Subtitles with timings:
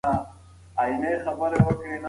[0.77, 1.97] ذهنونه به خلاص شي.